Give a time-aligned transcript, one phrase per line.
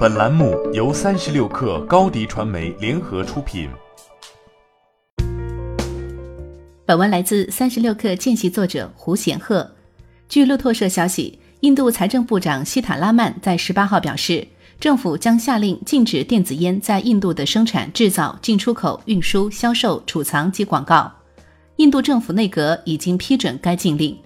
[0.00, 3.68] 本栏目由三十六氪高低传媒联合出品。
[6.86, 9.70] 本文来自三十六氪见习作者胡显赫。
[10.26, 14.48] 据路透社消息，印度财政部长希塔拉曼在十八号表示，
[14.80, 21.12] 政府将下令禁止电子烟在印度的生产、制造、进出口、运输、销售、储藏及广告。
[21.76, 24.16] 印度政府内阁已经批准该禁令。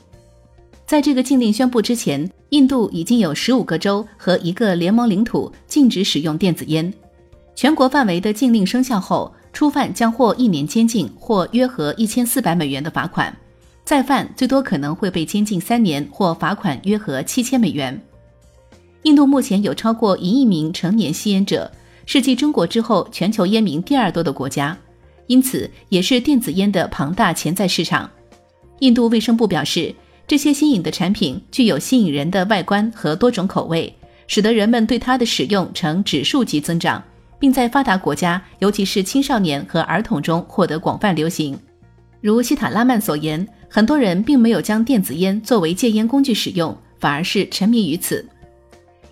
[0.86, 6.92] 在这个禁令宣布之前，印度已经有十五个州和一个联盟领土禁止使用电子烟。
[7.54, 13.32] 全国范围的禁令生效后，初犯将获一年监禁或约合一千四百美元的罚款；
[13.82, 17.98] 再犯最多可能会被监禁三年或罚款约合七千美元。
[19.04, 21.70] 印度目前有超过一亿名成年吸烟者，
[22.04, 24.76] 是继中国之后全球烟民第二多的国家，
[25.28, 28.10] 因此也是电子烟的庞大潜在市场。
[28.80, 29.94] 印度卫生部表示。
[30.26, 33.94] 这些新颖的产品具有吸引人的外观和多种口味，
[34.26, 37.02] 使得人们对它的使用呈指数级增长，
[37.38, 41.58] 并在发达国家，尤其是青少年和儿童中获得广泛流行。
[42.22, 48.26] 如希塔拉曼所言，很多人并没有将电子烟作为戒烟工具使用，反而是沉迷于此。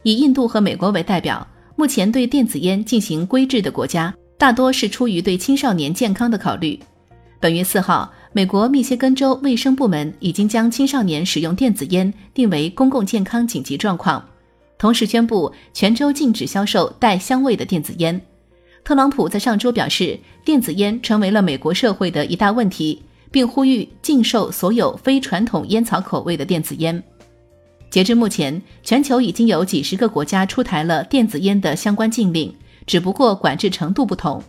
[0.02, 6.80] 以印度和美国为代表，目前对电子烟进行规制的国家，大多是出于对青少年健康的考虑。
[7.42, 8.08] 本月四号。
[8.30, 14.24] 美国密歇根州卫生部门已经将青少年使用电子烟定为公共健康紧急状况，
[14.78, 18.18] 同时宣布全州禁止销售带香味的电子烟。
[18.84, 27.02] 特朗普在上周表示，电子烟成为了美国社会的一大问题，并呼吁禁售所有非传统烟草口味的电子烟。
[27.90, 32.54] 截至目前，全球已经有几十个国家出台了电子烟的相关禁令，
[32.86, 34.40] 只不过管制程度不同。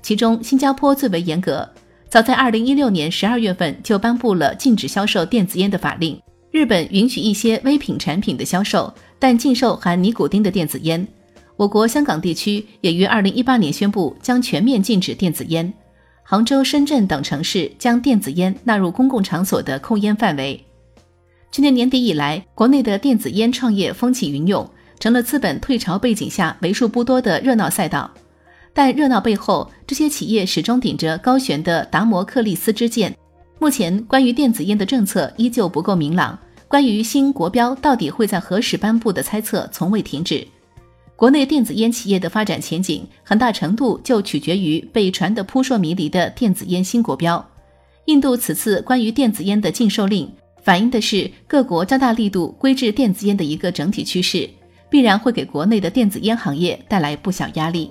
[0.00, 1.68] 其中，新加坡最为严格。
[2.10, 6.18] 早在二零一六年十二月份就颁布了禁止销售电子烟的法令。
[6.50, 11.06] 日本允许一些微品产品的销售，但禁售含尼古丁的电子烟。
[11.56, 15.70] 我国香港地区也于二零一八年宣布将全面禁止电子烟。
[16.22, 20.64] 杭州、深圳等城市将电子烟纳入公共场所的控烟范围。
[21.52, 24.66] 去年年底以来，国内的电子烟创业风起云涌，
[24.98, 28.10] 成了资本退潮背景下为数不多的热闹赛道。
[28.78, 33.12] 但热闹背后，这些企业始终顶着高悬的达摩克利斯之剑。
[33.58, 40.46] 目前，关于电子烟的政策依旧不够明朗，关于新国标到底会在何时颁布的猜测从未停止。
[41.16, 47.44] 国内电子烟企业的发展前景，很大程度就取决于被传得扑朔迷离的电子烟新国标。
[48.04, 50.30] 印度此次关于电子烟的禁售令，
[50.62, 54.48] 反映的是各国加大力度规制电子烟的一个整体趋势，
[54.88, 57.90] 必然会给国内的电子烟行业带来不小压力。